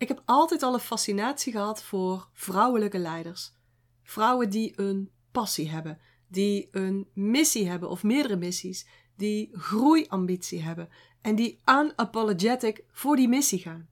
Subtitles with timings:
[0.00, 3.52] Ik heb altijd al een fascinatie gehad voor vrouwelijke leiders.
[4.02, 8.86] Vrouwen die een passie hebben, die een missie hebben of meerdere missies,
[9.16, 10.88] die groeiambitie hebben
[11.20, 13.88] en die unapologetic voor die missie gaan.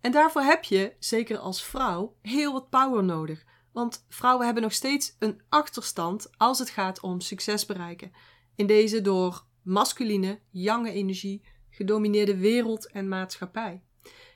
[0.00, 3.44] En daarvoor heb je, zeker als vrouw, heel wat power nodig.
[3.72, 8.12] Want vrouwen hebben nog steeds een achterstand als het gaat om succes bereiken.
[8.54, 13.82] In deze door masculine, jonge energie gedomineerde wereld en maatschappij.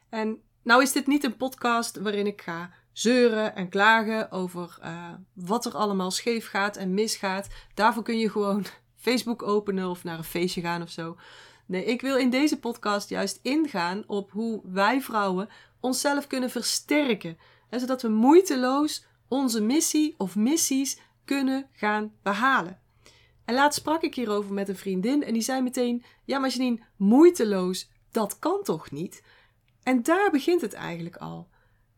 [0.08, 5.08] En nou is dit niet een podcast waarin ik ga zeuren en klagen over uh,
[5.32, 7.48] wat er allemaal scheef gaat en misgaat.
[7.74, 8.64] Daarvoor kun je gewoon
[9.06, 11.16] Facebook openen of naar een feestje gaan of zo.
[11.66, 15.48] Nee, ik wil in deze podcast juist ingaan op hoe wij vrouwen
[15.80, 17.38] onszelf kunnen versterken.
[17.68, 22.80] En zodat we moeiteloos onze missie of missies kunnen gaan behalen.
[23.44, 26.80] En laatst sprak ik hierover met een vriendin en die zei meteen: Ja, maar Janine,
[26.96, 29.22] moeiteloos, dat kan toch niet?
[29.88, 31.48] En daar begint het eigenlijk al.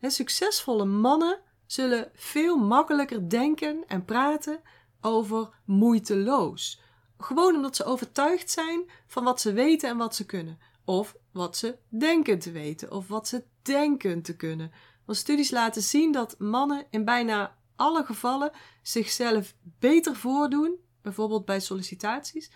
[0.00, 4.60] succesvolle mannen zullen veel makkelijker denken en praten
[5.00, 6.80] over moeiteloos.
[7.18, 10.58] Gewoon omdat ze overtuigd zijn van wat ze weten en wat ze kunnen.
[10.84, 14.72] Of wat ze denken te weten, of wat ze denken te kunnen.
[15.04, 21.60] Want studies laten zien dat mannen in bijna alle gevallen zichzelf beter voordoen, bijvoorbeeld bij
[21.60, 22.50] sollicitaties,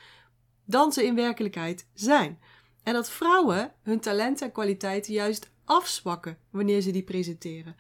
[0.64, 2.38] dan ze in werkelijkheid zijn.
[2.84, 7.76] En dat vrouwen hun talenten en kwaliteiten juist afzwakken wanneer ze die presenteren.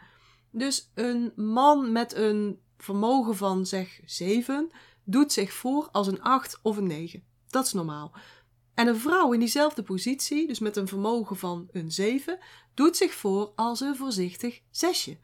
[0.50, 4.70] Dus een man met een vermogen van zeg 7
[5.04, 7.24] doet zich voor als een 8 of een 9.
[7.48, 8.12] Dat is normaal.
[8.74, 12.38] En een vrouw in diezelfde positie, dus met een vermogen van een 7,
[12.74, 15.18] doet zich voor als een voorzichtig zesje.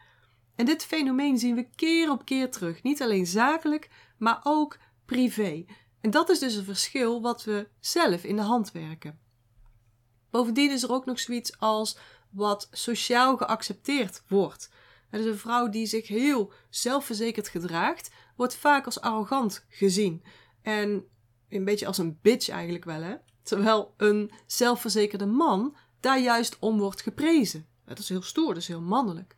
[0.54, 5.64] En dit fenomeen zien we keer op keer terug, niet alleen zakelijk, maar ook privé.
[6.00, 9.18] En dat is dus een verschil wat we zelf in de hand werken.
[10.30, 11.98] Bovendien is er ook nog zoiets als
[12.30, 14.70] wat sociaal geaccepteerd wordt.
[15.10, 20.24] Dus een vrouw die zich heel zelfverzekerd gedraagt, wordt vaak als arrogant gezien.
[20.62, 21.04] En
[21.48, 23.14] een beetje als een bitch eigenlijk wel, hè?
[23.42, 27.66] Terwijl een zelfverzekerde man daar juist om wordt geprezen.
[27.84, 29.36] Dat is heel stoer, dat is heel mannelijk.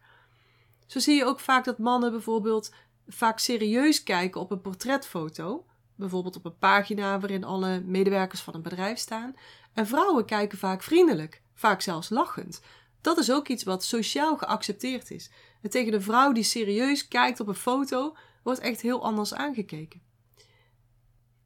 [0.87, 2.75] Zo zie je ook vaak dat mannen bijvoorbeeld
[3.09, 5.66] vaak serieus kijken op een portretfoto.
[5.95, 9.34] Bijvoorbeeld op een pagina waarin alle medewerkers van een bedrijf staan.
[9.72, 12.60] En vrouwen kijken vaak vriendelijk, vaak zelfs lachend.
[13.00, 15.31] Dat is ook iets wat sociaal geaccepteerd is.
[15.62, 20.03] En tegen een vrouw die serieus kijkt op een foto, wordt echt heel anders aangekeken.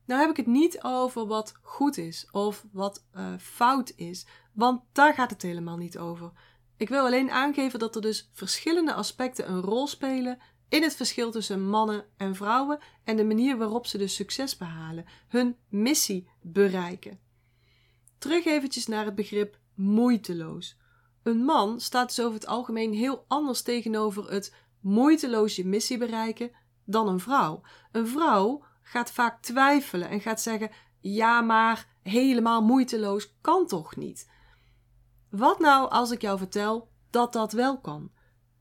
[0.06, 4.82] Nou heb ik het niet over wat goed is of wat uh, fout is, want
[4.92, 6.32] daar gaat het helemaal niet over.
[6.76, 10.38] Ik wil alleen aangeven dat er dus verschillende aspecten een rol spelen
[10.68, 15.04] in het verschil tussen mannen en vrouwen en de manier waarop ze dus succes behalen,
[15.28, 17.25] hun missie bereiken.
[18.18, 20.76] Terug eventjes naar het begrip moeiteloos.
[21.22, 26.50] Een man staat dus over het algemeen heel anders tegenover het moeiteloos je missie bereiken
[26.84, 27.62] dan een vrouw.
[27.92, 34.30] Een vrouw gaat vaak twijfelen en gaat zeggen: ja, maar helemaal moeiteloos kan toch niet?
[35.30, 38.10] Wat nou als ik jou vertel dat dat wel kan?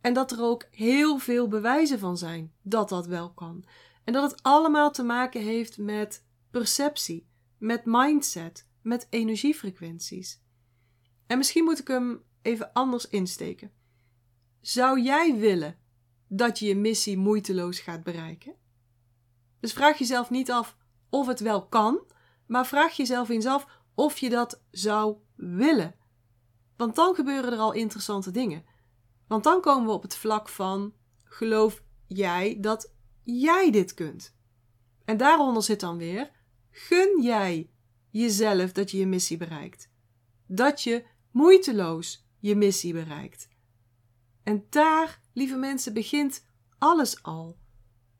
[0.01, 3.65] En dat er ook heel veel bewijzen van zijn dat dat wel kan.
[4.03, 7.27] En dat het allemaal te maken heeft met perceptie,
[7.57, 10.41] met mindset, met energiefrequenties.
[11.27, 13.71] En misschien moet ik hem even anders insteken.
[14.61, 15.77] Zou jij willen
[16.27, 18.55] dat je je missie moeiteloos gaat bereiken?
[19.59, 20.77] Dus vraag jezelf niet af
[21.09, 21.99] of het wel kan,
[22.47, 25.95] maar vraag jezelf eens af of je dat zou willen.
[26.77, 28.65] Want dan gebeuren er al interessante dingen.
[29.27, 34.35] Want dan komen we op het vlak van: geloof jij dat jij dit kunt?
[35.05, 36.31] En daaronder zit dan weer:
[36.69, 37.69] gun jij
[38.19, 39.89] jezelf dat je je missie bereikt?
[40.47, 43.49] Dat je moeiteloos je missie bereikt.
[44.43, 46.45] En daar, lieve mensen, begint
[46.77, 47.57] alles al.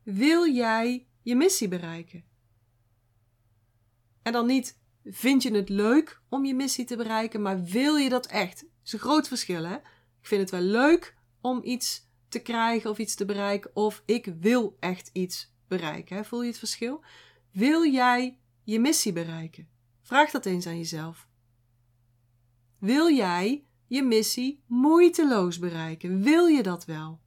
[0.02, 2.24] Wil jij je missie bereiken?
[4.22, 8.08] En dan niet vind je het leuk om je missie te bereiken, maar wil je
[8.08, 8.60] dat echt?
[8.60, 9.74] Dat is een groot verschil, hè?
[10.20, 14.34] Ik vind het wel leuk om iets te krijgen of iets te bereiken, of ik
[14.40, 16.16] wil echt iets bereiken.
[16.16, 16.24] Hè?
[16.24, 17.04] Voel je het verschil?
[17.50, 19.68] Wil jij je missie bereiken?
[20.06, 21.28] Vraag dat eens aan jezelf.
[22.78, 26.22] Wil jij je missie moeiteloos bereiken?
[26.22, 27.20] Wil je dat wel?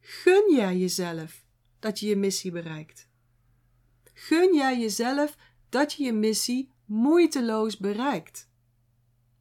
[0.00, 1.44] Gun jij jezelf
[1.78, 3.08] dat je je missie bereikt?
[4.12, 5.36] Gun jij jezelf
[5.68, 8.48] dat je je missie moeiteloos bereikt?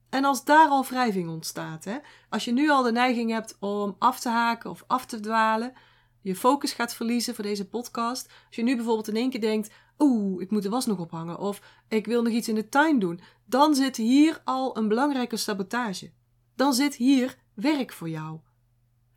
[0.10, 1.98] En als daar al wrijving ontstaat, hè,
[2.30, 5.74] als je nu al de neiging hebt om af te haken of af te dwalen,
[6.22, 8.34] je focus gaat verliezen voor deze podcast.
[8.48, 11.40] Als je nu bijvoorbeeld in één keer denkt: Oeh, ik moet de was nog ophangen.
[11.40, 13.20] Of ik wil nog iets in de tuin doen.
[13.46, 16.12] Dan zit hier al een belangrijke sabotage.
[16.56, 18.40] Dan zit hier werk voor jou.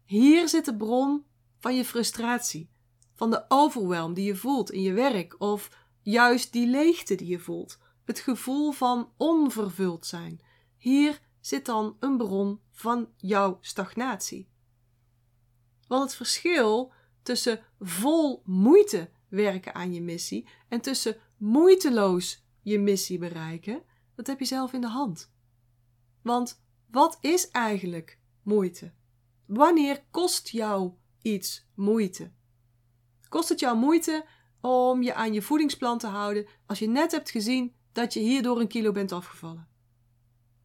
[0.04, 1.24] Hier zit de bron
[1.58, 2.70] van je frustratie,
[3.14, 5.70] van de overwhelm die je voelt in je werk of
[6.02, 10.40] juist die leegte die je voelt, het gevoel van onvervuld zijn.
[10.76, 14.48] Hier zit dan een bron van jouw stagnatie.
[15.86, 16.92] Want het verschil
[17.22, 23.82] tussen vol moeite werken aan je missie en tussen moeiteloos je missie bereiken,
[24.14, 25.32] dat heb je zelf in de hand.
[26.22, 28.92] Want wat is eigenlijk moeite?
[29.46, 30.92] Wanneer kost jou
[31.22, 32.32] iets moeite?
[33.28, 34.26] Kost het jou moeite
[34.60, 38.60] om je aan je voedingsplan te houden als je net hebt gezien dat je hierdoor
[38.60, 39.68] een kilo bent afgevallen?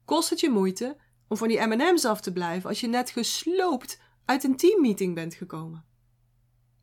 [0.05, 4.01] Kost het je moeite om van die M&M's af te blijven als je net gesloopt
[4.25, 5.85] uit een teammeeting bent gekomen?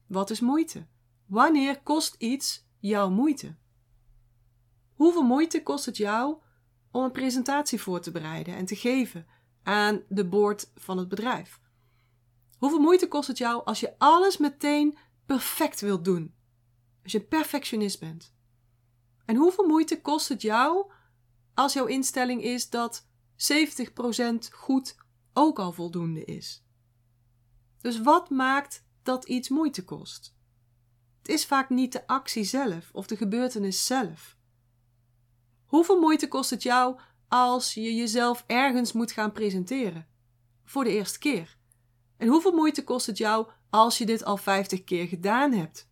[0.06, 0.86] Wat is moeite?
[1.30, 3.56] Wanneer kost iets jouw moeite?
[4.94, 6.36] Hoeveel moeite kost het jou
[6.90, 9.26] om een presentatie voor te bereiden en te geven
[9.62, 11.60] aan de board van het bedrijf?
[12.58, 16.34] Hoeveel moeite kost het jou als je alles meteen perfect wilt doen?
[17.02, 18.34] Als je perfectionist bent.
[19.24, 20.92] En hoeveel moeite kost het jou
[21.54, 24.96] als jouw instelling is dat 70% goed
[25.32, 26.64] ook al voldoende is?
[27.80, 30.38] Dus wat maakt dat iets moeite kost?
[31.20, 34.36] Het is vaak niet de actie zelf of de gebeurtenis zelf.
[35.66, 40.06] Hoeveel moeite kost het jou als je jezelf ergens moet gaan presenteren?
[40.64, 41.56] Voor de eerste keer.
[42.16, 45.88] En hoeveel moeite kost het jou als je dit al 50 keer gedaan hebt?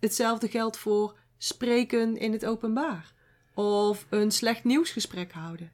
[0.00, 3.12] Hetzelfde geldt voor spreken in het openbaar
[3.54, 5.72] of een slecht nieuwsgesprek houden.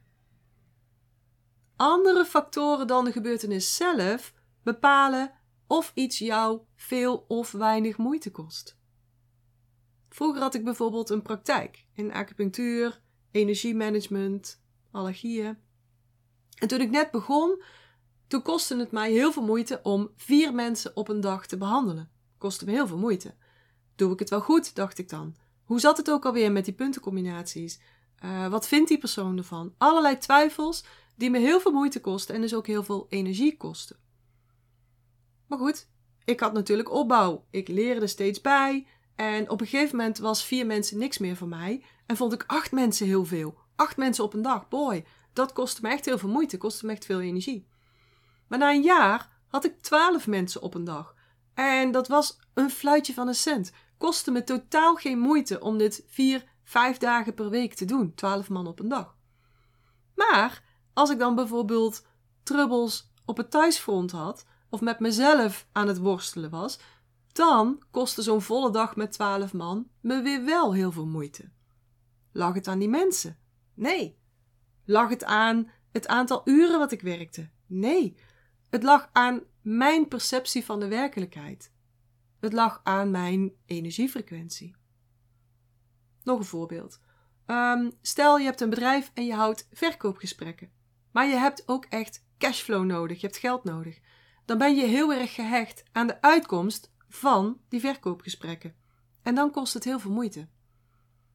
[1.76, 4.32] Andere factoren dan de gebeurtenis zelf
[4.62, 5.32] bepalen
[5.70, 8.76] of iets jou veel of weinig moeite kost.
[10.08, 13.00] Vroeger had ik bijvoorbeeld een praktijk in acupunctuur,
[13.30, 15.58] energiemanagement, allergieën.
[16.54, 17.62] En toen ik net begon,
[18.26, 22.10] toen kostte het mij heel veel moeite om vier mensen op een dag te behandelen.
[22.38, 23.34] Kostte me heel veel moeite.
[23.94, 25.36] Doe ik het wel goed, dacht ik dan.
[25.64, 27.80] Hoe zat het ook alweer met die puntencombinaties?
[28.24, 29.74] Uh, wat vindt die persoon ervan?
[29.78, 30.84] Allerlei twijfels
[31.16, 33.96] die me heel veel moeite kosten en dus ook heel veel energie kosten.
[35.50, 35.88] Maar goed,
[36.24, 37.44] ik had natuurlijk opbouw.
[37.50, 38.86] Ik leerde steeds bij.
[39.16, 41.84] En op een gegeven moment was vier mensen niks meer voor mij.
[42.06, 43.58] En vond ik acht mensen heel veel.
[43.76, 44.68] Acht mensen op een dag.
[44.68, 46.58] Boy, dat kostte me echt heel veel moeite.
[46.58, 47.66] Kostte me echt veel energie.
[48.48, 51.14] Maar na een jaar had ik twaalf mensen op een dag.
[51.54, 53.72] En dat was een fluitje van een cent.
[53.98, 58.14] Kostte me totaal geen moeite om dit vier, vijf dagen per week te doen.
[58.14, 59.16] Twaalf man op een dag.
[60.14, 60.62] Maar
[60.92, 62.06] als ik dan bijvoorbeeld
[62.42, 66.78] trubbels op het thuisfront had, of met mezelf aan het worstelen was,
[67.32, 71.50] dan kostte zo'n volle dag met twaalf man me weer wel heel veel moeite.
[72.32, 73.38] Lag het aan die mensen?
[73.74, 74.18] Nee.
[74.84, 77.50] Lag het aan het aantal uren wat ik werkte?
[77.66, 78.16] Nee.
[78.70, 81.72] Het lag aan mijn perceptie van de werkelijkheid.
[82.40, 84.74] Het lag aan mijn energiefrequentie.
[86.22, 87.00] Nog een voorbeeld.
[87.46, 90.72] Um, stel je hebt een bedrijf en je houdt verkoopgesprekken.
[91.10, 94.00] Maar je hebt ook echt cashflow nodig, je hebt geld nodig
[94.44, 98.74] dan ben je heel erg gehecht aan de uitkomst van die verkoopgesprekken.
[99.22, 100.48] En dan kost het heel veel moeite.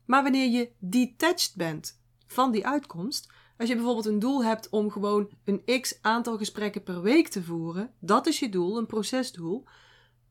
[0.06, 4.92] Maar wanneer je detached bent van die uitkomst, als je bijvoorbeeld een doel hebt om
[4.92, 9.66] gewoon een x aantal gesprekken per week te voeren, dat is je doel, een procesdoel,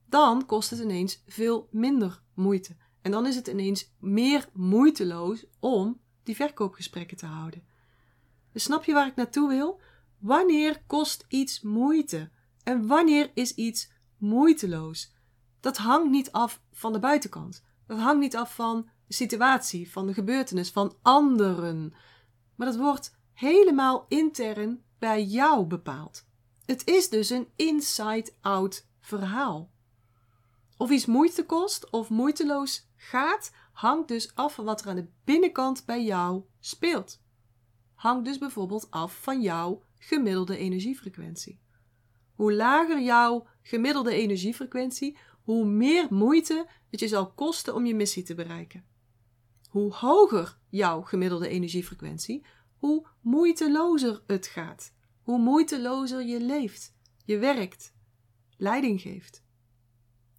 [0.07, 2.77] dan kost het ineens veel minder moeite.
[3.03, 7.63] En dan is het ineens meer moeiteloos om die verkoopgesprekken te houden.
[8.53, 9.81] Dus snap je waar ik naartoe wil?
[10.19, 12.31] Wanneer kost iets moeite?
[12.65, 15.13] En wanneer is iets moeiteloos?
[15.61, 17.65] Dat hangt niet af van de buitenkant.
[17.87, 21.95] Dat hangt niet af van de situatie, van de gebeurtenis, van anderen.
[22.55, 26.27] Maar dat wordt helemaal intern bij jou bepaald.
[26.65, 29.73] Het is dus een inside-out verhaal.
[30.77, 35.09] Of iets moeite kost of moeiteloos gaat, hangt dus af van wat er aan de
[35.25, 37.21] binnenkant bij jou speelt.
[37.95, 41.63] Hangt dus bijvoorbeeld af van jouw gemiddelde energiefrequentie.
[42.35, 48.23] Hoe lager jouw gemiddelde energiefrequentie, hoe meer moeite het je zal kosten om je missie
[48.23, 48.85] te bereiken.
[49.69, 52.45] Hoe hoger jouw gemiddelde energiefrequentie,
[52.77, 54.93] hoe moeitelozer het gaat.
[55.23, 57.93] Hoe moeitelozer je leeft, je werkt,
[58.57, 59.45] leiding geeft.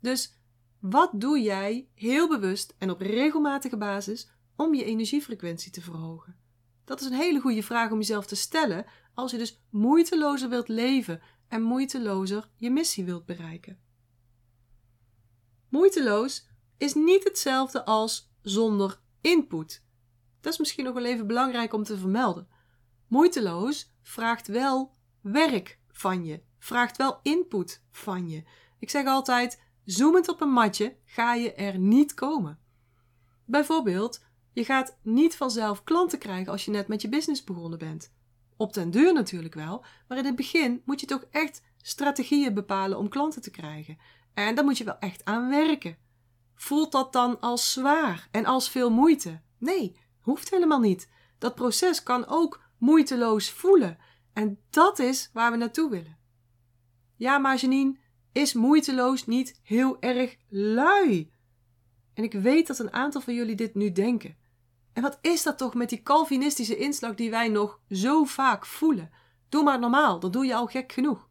[0.02, 0.40] Dus
[0.80, 6.36] wat doe jij heel bewust en op regelmatige basis om je energiefrequentie te verhogen?
[6.84, 10.68] Dat is een hele goede vraag om jezelf te stellen als je dus moeitelozer wilt
[10.68, 13.80] leven en moeitelozer je missie wilt bereiken.
[15.70, 16.48] Moeiteloos
[16.78, 19.84] is niet hetzelfde als zonder input.
[20.42, 22.48] Dat is misschien nog wel even belangrijk om te vermelden.
[23.08, 28.44] Moeiteloos vraagt wel werk van je, vraagt wel input van je.
[28.80, 32.60] Ik zeg altijd: zoemend op een matje ga je er niet komen.
[33.46, 38.14] Bijvoorbeeld, je gaat niet vanzelf klanten krijgen als je net met je business begonnen bent.
[38.58, 42.98] Op den duur natuurlijk wel, maar in het begin moet je toch echt strategieën bepalen
[42.98, 43.98] om klanten te krijgen.
[44.34, 45.98] En daar moet je wel echt aan werken.
[46.56, 49.42] Voelt dat dan als zwaar en als veel moeite?
[49.58, 51.10] Nee, hoeft helemaal niet.
[51.38, 53.98] Dat proces kan ook moeiteloos voelen.
[54.34, 56.18] En dat is waar we naartoe willen.
[57.16, 57.60] Ja, maar
[58.32, 61.32] is moeiteloos niet heel erg lui?
[62.14, 64.38] En ik weet dat een aantal van jullie dit nu denken.
[64.96, 69.12] En wat is dat toch met die Calvinistische inslag die wij nog zo vaak voelen?
[69.50, 71.28] Doe maar normaal, dan doe je al gek genoeg.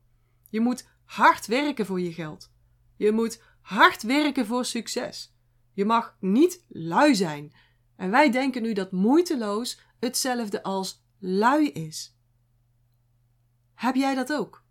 [0.50, 2.50] Je moet hard werken voor je geld.
[2.96, 5.34] Je moet hard werken voor succes.
[5.72, 7.52] Je mag niet lui zijn.
[7.96, 12.16] En wij denken nu dat moeiteloos hetzelfde als lui is.
[13.74, 14.64] Heb jij dat ook?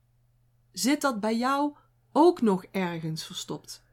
[0.71, 1.75] Zit dat bij jou
[2.11, 3.83] ook nog ergens verstopt?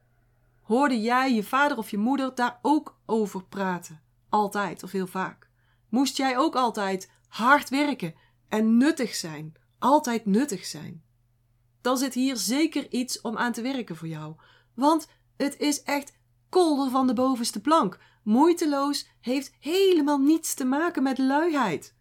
[0.61, 4.01] Hoorde jij je vader of je moeder daar ook over praten?
[4.31, 5.49] Altijd of heel vaak.
[5.89, 8.15] Moest jij ook altijd hard werken
[8.47, 9.53] en nuttig zijn?
[9.79, 11.03] Altijd nuttig zijn?
[11.81, 14.35] Dan zit hier zeker iets om aan te werken voor jou.
[14.73, 15.07] Want
[15.37, 16.13] het is echt
[16.49, 17.99] kolder van de bovenste plank.
[18.23, 21.95] Moeiteloos heeft helemaal niets te maken met luiheid.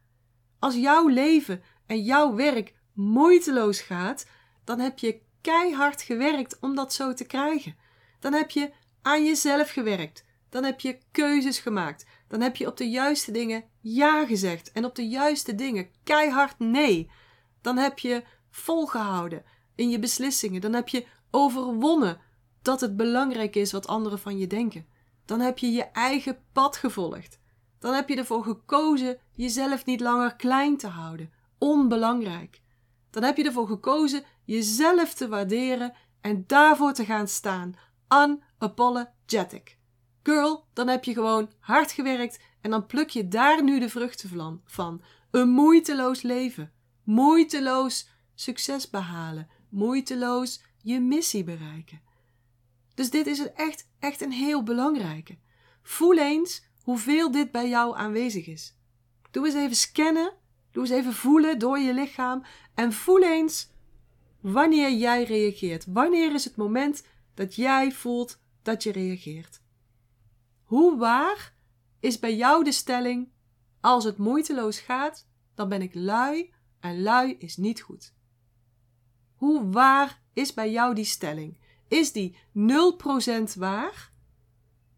[0.59, 4.27] Als jouw leven en jouw werk moeiteloos gaat,
[4.65, 7.77] dan heb je keihard gewerkt om dat zo te krijgen.
[8.19, 8.73] Dan heb je
[9.03, 10.25] aan jezelf gewerkt.
[10.49, 12.07] Dan heb je keuzes gemaakt.
[12.31, 16.59] Dan heb je op de juiste dingen ja gezegd en op de juiste dingen keihard
[16.59, 17.11] nee.
[17.61, 19.45] Dan heb je volgehouden
[19.75, 20.61] in je beslissingen.
[20.61, 22.21] Dan heb je overwonnen
[22.63, 24.87] dat het belangrijk is wat anderen van je denken.
[25.25, 27.41] Dan heb je je eigen pad gevolgd.
[27.79, 32.63] Dan heb je ervoor gekozen jezelf niet langer klein te houden, onbelangrijk.
[33.11, 37.75] Dan heb je ervoor gekozen jezelf te waarderen en daarvoor te gaan staan,
[38.09, 39.79] unapologetic.
[40.23, 44.61] Girl, dan heb je gewoon hard gewerkt en dan pluk je daar nu de vruchten
[44.65, 45.03] van.
[45.31, 46.73] Een moeiteloos leven.
[47.05, 49.49] Moeiteloos succes behalen.
[49.69, 52.01] Moeiteloos je missie bereiken.
[52.95, 55.39] Dus dit is echt, echt een heel belangrijke.
[55.83, 58.77] Voel eens hoeveel dit bij jou aanwezig is.
[59.31, 60.33] Doe eens even scannen.
[60.71, 62.45] Doe eens even voelen door je lichaam.
[62.75, 63.71] En voel eens
[64.41, 65.85] wanneer jij reageert.
[65.87, 69.60] Wanneer is het moment dat jij voelt dat je reageert?
[70.71, 71.55] Hoe waar
[72.01, 73.33] is bij jou de stelling:
[73.81, 78.15] als het moeiteloos gaat, dan ben ik lui en lui is niet goed?
[79.35, 81.59] Hoe waar is bij jou die stelling?
[81.89, 84.13] Is die 0% waar?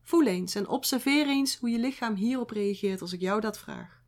[0.03, 4.03] Voel eens en observeer eens hoe je lichaam hierop reageert als ik jou dat vraag.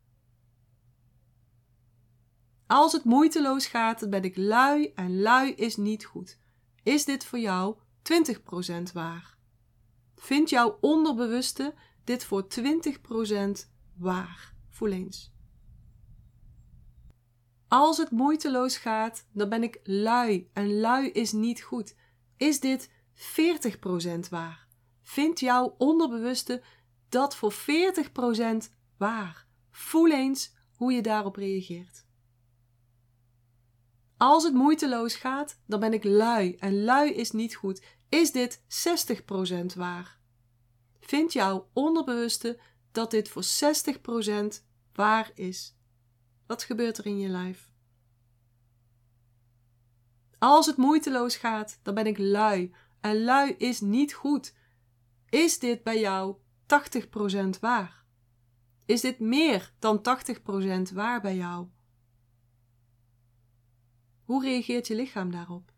[2.67, 6.39] Als het moeiteloos gaat, dan ben ik lui en lui is niet goed.
[6.83, 9.34] Is dit voor jou 20% waar?
[10.15, 14.53] Vindt jouw onderbewuste dit voor 20% waar?
[14.69, 15.33] Voel eens.
[17.67, 21.95] Als het moeiteloos gaat, dan ben ik lui en lui is niet goed.
[22.37, 24.67] Is dit 40% waar?
[25.01, 26.63] Vindt jouw onderbewuste
[27.09, 27.55] dat voor 40%
[28.97, 29.47] waar?
[29.71, 32.05] Voel eens hoe je daarop reageert.
[34.17, 37.94] Als het moeiteloos gaat, dan ben ik lui en lui is niet goed.
[38.09, 40.19] Is dit 60% waar?
[40.99, 42.59] Vindt jouw onderbewuste
[42.91, 45.75] dat dit voor 60% waar is?
[46.45, 47.73] Wat gebeurt er in je lijf?
[50.39, 52.73] Als het moeiteloos gaat, dan ben ik lui.
[53.01, 54.53] En lui is niet goed.
[55.29, 56.35] Is dit bij jou
[57.55, 58.05] 80% waar?
[58.85, 60.01] Is dit meer dan
[60.89, 61.67] 80% waar bij jou?
[64.23, 65.74] Hoe reageert je lichaam daarop?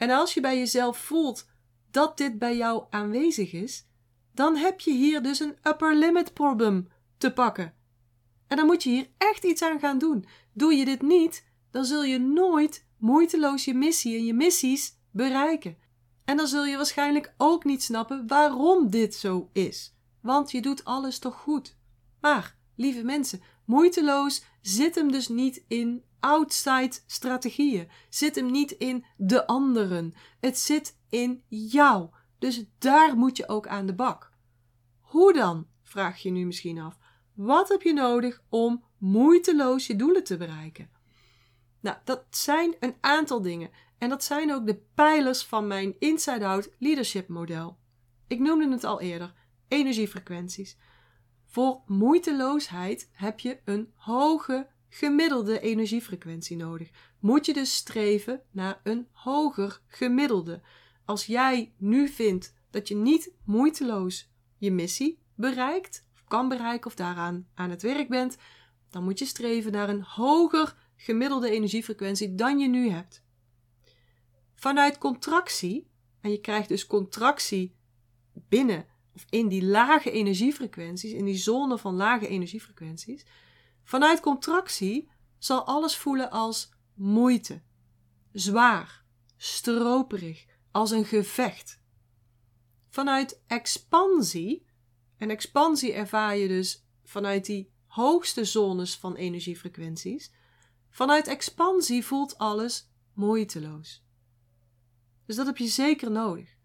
[0.00, 1.46] En als je bij jezelf voelt
[1.90, 3.86] dat dit bij jou aanwezig is,
[4.34, 6.88] dan heb je hier dus een upper limit problem
[7.18, 7.74] te pakken.
[8.46, 10.24] En dan moet je hier echt iets aan gaan doen.
[10.52, 15.76] Doe je dit niet, dan zul je nooit moeiteloos je missie en je missies bereiken.
[16.24, 19.94] En dan zul je waarschijnlijk ook niet snappen waarom dit zo is.
[20.22, 21.76] Want je doet alles toch goed.
[22.20, 27.88] Maar, lieve mensen, moeiteloos zit hem dus niet in outside strategieën.
[28.08, 30.14] Zit hem niet in de anderen.
[30.40, 32.10] Het zit in jou.
[32.38, 34.32] Dus daar moet je ook aan de bak.
[35.00, 35.66] Hoe dan?
[35.82, 36.98] Vraag je nu misschien af.
[37.34, 40.90] Wat heb je nodig om moeiteloos je doelen te bereiken?
[41.80, 43.70] Nou, dat zijn een aantal dingen.
[43.98, 47.78] En dat zijn ook de pijlers van mijn Inside Out Leadership model.
[48.26, 49.32] Ik noemde het al eerder:
[49.68, 50.76] energiefrequenties.
[51.46, 56.90] Voor moeiteloosheid heb je een hoge gemiddelde energiefrequentie nodig.
[57.18, 60.62] Moet je dus streven naar een hoger gemiddelde.
[61.04, 66.94] Als jij nu vindt dat je niet moeiteloos je missie bereikt, of kan bereiken, of
[66.94, 68.36] daaraan aan het werk bent,
[68.90, 73.24] dan moet je streven naar een hoger gemiddelde energiefrequentie dan je nu hebt.
[74.54, 77.74] Vanuit contractie, en je krijgt dus contractie
[78.48, 83.26] binnen of in die lage energiefrequenties, in die zone van lage energiefrequenties,
[83.84, 87.62] vanuit contractie zal alles voelen als moeite,
[88.32, 89.04] zwaar,
[89.36, 91.82] stroperig, als een gevecht.
[92.88, 94.66] Vanuit expansie,
[95.16, 100.32] en expansie ervaar je dus vanuit die hoogste zones van energiefrequenties,
[100.90, 104.04] vanuit expansie voelt alles moeiteloos.
[105.26, 106.58] Dus dat heb je zeker nodig.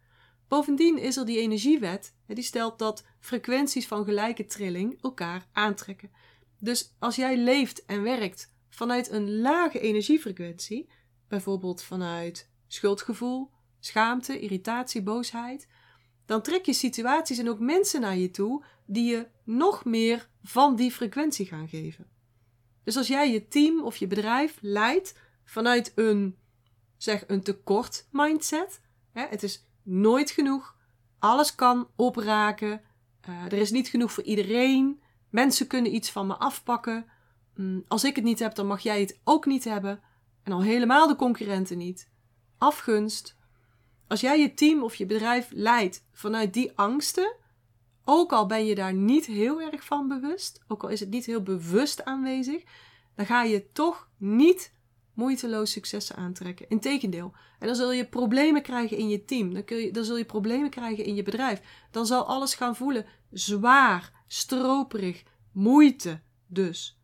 [0.47, 6.11] Bovendien is er die energiewet, die stelt dat frequenties van gelijke trilling elkaar aantrekken.
[6.65, 10.89] Dus als jij leeft en werkt vanuit een lage energiefrequentie,
[11.27, 15.67] bijvoorbeeld vanuit schuldgevoel, schaamte, irritatie, boosheid,
[16.25, 20.75] dan trek je situaties en ook mensen naar je toe die je nog meer van
[20.75, 22.07] die frequentie gaan geven.
[22.83, 26.37] Dus als jij je team of je bedrijf leidt vanuit een,
[26.97, 28.81] zeg, een tekort mindset,
[29.11, 30.75] hè, het is nooit genoeg,
[31.19, 32.81] alles kan opraken,
[33.29, 35.03] uh, er is niet genoeg voor iedereen,
[35.35, 37.05] mensen kunnen iets van me afpakken,
[37.55, 40.01] mm, als ik het niet heb, dan mag jij het ook niet hebben,
[40.43, 42.09] en al helemaal de concurrenten niet.
[42.57, 43.37] Afgunst.
[44.07, 47.35] Als jij je team of je bedrijf leidt vanuit die angsten,
[48.03, 51.25] ook al ben je daar niet heel erg van bewust, ook al is het niet
[51.25, 52.63] heel bewust aanwezig,
[53.15, 54.73] dan ga je toch niet
[55.15, 56.69] moeiteloos successen aantrekken.
[56.69, 57.33] Integendeel.
[57.59, 59.53] En dan zul je problemen krijgen in je team.
[59.53, 61.61] Dan, kun je, dan zul je problemen krijgen in je bedrijf.
[61.91, 66.99] Dan zal alles gaan voelen zwaar, stroperig, moeite dus.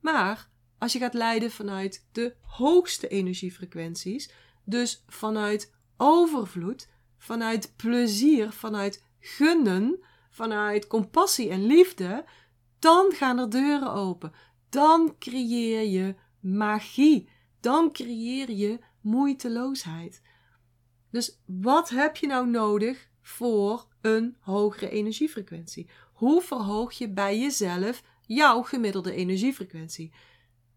[0.00, 4.30] Maar als je gaat leiden vanuit de hoogste energiefrequenties,
[4.64, 12.24] dus vanuit overvloed, vanuit plezier, vanuit gunnen, vanuit compassie en liefde,
[12.78, 14.32] dan gaan er deuren open.
[14.68, 17.28] Dan creëer je magie.
[17.66, 20.22] Dan creëer je moeiteloosheid.
[21.10, 25.90] Dus wat heb je nou nodig voor een hogere energiefrequentie?
[26.12, 30.12] Hoe verhoog je bij jezelf jouw gemiddelde energiefrequentie?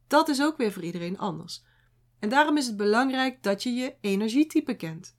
[0.07, 1.63] Dat is ook weer voor iedereen anders.
[2.19, 5.17] En daarom is het belangrijk dat je je energietype kent.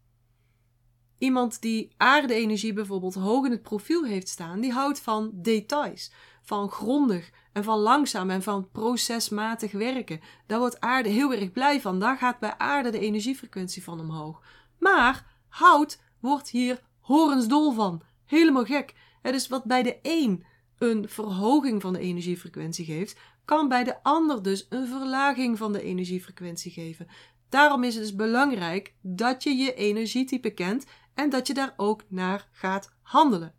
[1.18, 6.70] Iemand die aarde-energie bijvoorbeeld hoog in het profiel heeft staan, die houdt van details, van
[6.70, 10.20] grondig en van langzaam en van procesmatig werken.
[10.46, 12.00] Daar wordt aarde heel erg blij van.
[12.00, 14.42] Daar gaat bij aarde de energiefrequentie van omhoog.
[14.78, 18.02] Maar hout wordt hier horensdol van.
[18.26, 18.94] Helemaal gek.
[19.22, 20.44] Het is wat bij de een
[20.80, 25.82] een verhoging van de energiefrequentie geeft, kan bij de ander dus een verlaging van de
[25.82, 27.06] energiefrequentie geven.
[27.48, 32.04] Daarom is het dus belangrijk dat je je energietype kent en dat je daar ook
[32.08, 33.54] naar gaat handelen.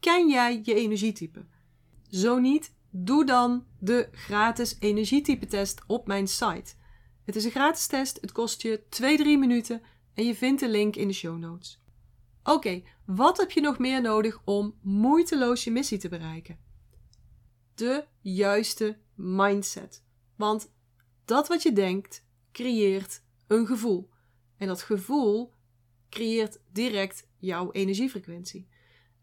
[0.00, 1.46] Ken jij je energietype?
[2.10, 6.74] Zo niet, doe dan de gratis energietype test op mijn site.
[7.24, 8.98] Het is een gratis test, het kost je 2-3
[9.38, 9.82] minuten
[10.14, 11.80] en je vindt de link in de show notes.
[12.42, 16.58] Oké, wat heb je nog meer nodig om moeiteloos je missie te bereiken?
[17.74, 20.04] De juiste mindset.
[20.36, 20.72] Want
[21.24, 24.10] dat wat je denkt, creëert een gevoel.
[24.56, 25.52] En dat gevoel
[26.10, 28.68] creëert direct jouw energiefrequentie.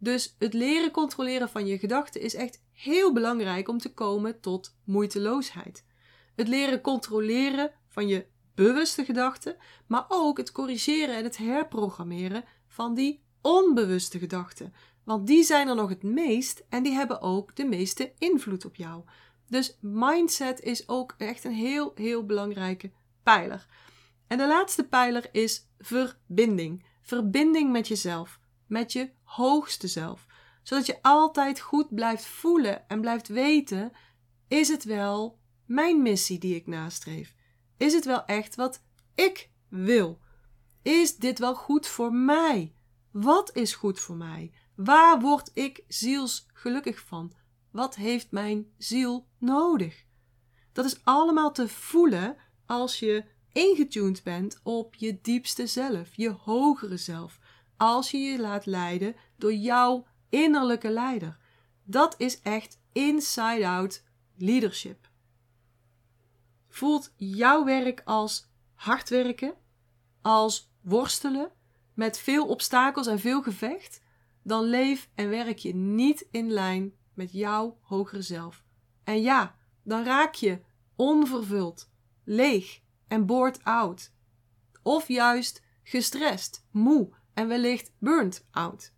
[0.03, 4.75] Dus het leren controleren van je gedachten is echt heel belangrijk om te komen tot
[4.83, 5.85] moeiteloosheid.
[6.35, 9.55] Het leren controleren van je bewuste gedachten,
[9.87, 14.73] maar ook het corrigeren en het herprogrammeren van die onbewuste gedachten.
[15.03, 18.75] Want die zijn er nog het meest en die hebben ook de meeste invloed op
[18.75, 19.03] jou.
[19.47, 22.91] Dus mindset is ook echt een heel, heel belangrijke
[23.23, 23.67] pijler.
[24.27, 26.85] En de laatste pijler is verbinding.
[27.01, 30.25] Verbinding met jezelf, met je hoogste zelf.
[30.63, 33.91] Zodat je altijd goed blijft voelen en blijft weten:
[34.47, 37.35] is het wel mijn missie die ik nastreef?
[37.77, 38.83] Is het wel echt wat
[39.15, 40.19] ik wil?
[40.81, 42.75] Is dit wel goed voor mij?
[43.11, 44.53] Wat is goed voor mij?
[44.75, 47.33] Waar word ik zielsgelukkig van?
[47.71, 50.05] Wat heeft mijn ziel nodig?
[50.71, 56.97] Dat is allemaal te voelen als je ingetuned bent op je diepste zelf, je hogere
[56.97, 57.39] zelf.
[57.83, 61.37] Als je je laat leiden door jouw innerlijke leider.
[61.83, 64.03] Dat is echt inside-out
[64.35, 65.09] leadership.
[66.67, 69.55] Voelt jouw werk als hard werken,
[70.21, 71.51] als worstelen,
[71.93, 74.01] met veel obstakels en veel gevecht,
[74.43, 78.63] dan leef en werk je niet in lijn met jouw hogere zelf.
[79.03, 80.61] En ja, dan raak je
[80.95, 81.89] onvervuld,
[82.23, 84.11] leeg en bored out.
[84.83, 88.93] Of juist gestrest, moe en wellicht burnt out.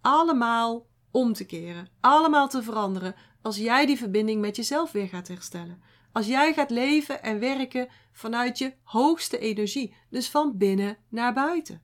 [0.00, 5.28] Allemaal om te keren, allemaal te veranderen als jij die verbinding met jezelf weer gaat
[5.28, 5.82] herstellen.
[6.12, 11.82] Als jij gaat leven en werken vanuit je hoogste energie, dus van binnen naar buiten.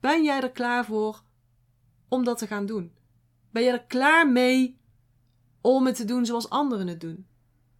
[0.00, 1.22] Ben jij er klaar voor
[2.08, 2.92] om dat te gaan doen?
[3.50, 4.80] Ben je er klaar mee
[5.60, 7.26] om het te doen zoals anderen het doen?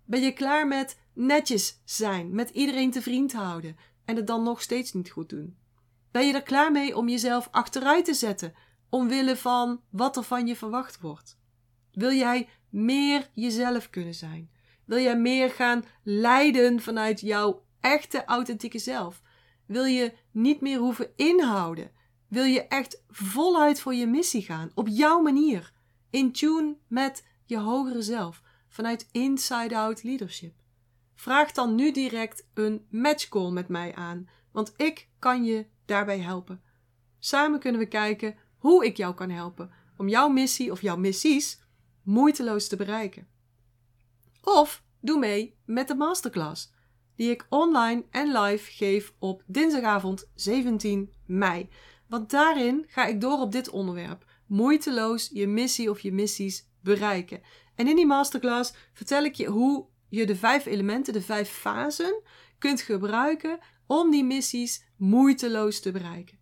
[0.04, 4.62] Ben je klaar met netjes zijn, met iedereen te vriend houden en het dan nog
[4.62, 5.56] steeds niet goed doen?
[6.16, 8.54] Ben je er klaar mee om jezelf achteruit te zetten
[8.88, 11.38] omwille van wat er van je verwacht wordt?
[11.92, 14.50] Wil jij meer jezelf kunnen zijn?
[14.84, 19.22] Wil jij meer gaan leiden vanuit jouw echte authentieke zelf?
[19.66, 21.90] Wil je niet meer hoeven inhouden?
[22.28, 25.72] Wil je echt voluit voor je missie gaan, op jouw manier,
[26.10, 30.54] in tune met je hogere zelf, vanuit inside-out leadership?
[31.14, 36.62] Vraag dan nu direct een matchcall met mij aan, want ik kan je daarbij helpen.
[37.18, 41.60] Samen kunnen we kijken hoe ik jou kan helpen om jouw missie of jouw missies
[42.02, 43.28] moeiteloos te bereiken.
[44.42, 46.74] Of doe mee met de masterclass
[47.16, 51.68] die ik online en live geef op dinsdagavond 17 mei.
[52.08, 57.42] Want daarin ga ik door op dit onderwerp: moeiteloos je missie of je missies bereiken.
[57.74, 62.22] En in die masterclass vertel ik je hoe je de vijf elementen, de vijf fasen,
[62.58, 66.38] kunt gebruiken om die missies moeiteloos te bereiken.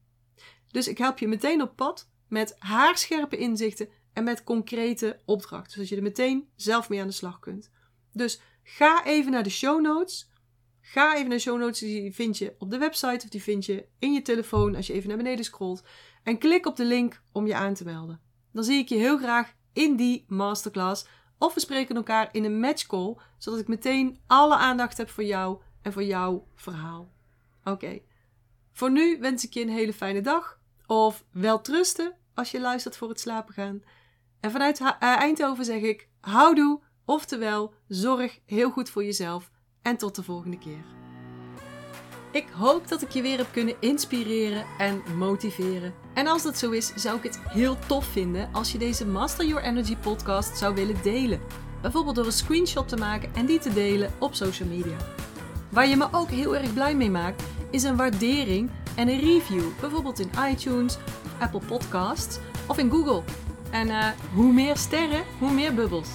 [0.68, 5.88] Dus ik help je meteen op pad met haarscherpe inzichten en met concrete opdrachten, zodat
[5.88, 7.70] je er meteen zelf mee aan de slag kunt.
[8.12, 10.32] Dus ga even naar de show notes.
[10.80, 13.64] Ga even naar de show notes, die vind je op de website of die vind
[13.66, 15.82] je in je telefoon als je even naar beneden scrolt.
[16.22, 18.20] En klik op de link om je aan te melden.
[18.52, 21.06] Dan zie ik je heel graag in die masterclass.
[21.38, 25.60] Of we spreken elkaar in een matchcall, zodat ik meteen alle aandacht heb voor jou
[25.82, 27.12] en voor jouw verhaal.
[27.64, 28.00] Oké.
[28.74, 30.58] Voor nu wens ik je een hele fijne dag.
[30.86, 33.82] Of wel trusten als je luistert voor het slapen gaan.
[34.40, 39.50] En vanuit uh, Eindhoven zeg ik houdoe, oftewel zorg heel goed voor jezelf
[39.82, 40.84] en tot de volgende keer.
[42.32, 45.94] Ik hoop dat ik je weer heb kunnen inspireren en motiveren.
[46.14, 49.46] En als dat zo is, zou ik het heel tof vinden als je deze Master
[49.46, 51.40] Your Energy podcast zou willen delen.
[51.82, 54.96] Bijvoorbeeld door een screenshot te maken en die te delen op social media.
[55.70, 57.42] Waar je me ook heel erg blij mee maakt,
[57.74, 59.62] is een waardering en een review.
[59.80, 60.96] Bijvoorbeeld in iTunes,
[61.38, 63.22] Apple Podcasts of in Google.
[63.70, 66.08] En uh, hoe meer sterren, hoe meer bubbels.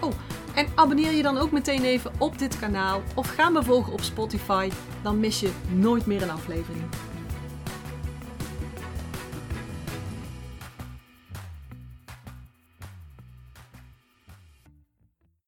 [0.00, 0.12] Oh,
[0.54, 4.00] en abonneer je dan ook meteen even op dit kanaal of ga me volgen op
[4.00, 4.70] Spotify.
[5.02, 6.84] Dan mis je nooit meer een aflevering.